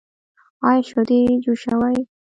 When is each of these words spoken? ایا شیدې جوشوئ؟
ایا 0.67 0.81
شیدې 0.87 1.19
جوشوئ؟ 1.43 1.97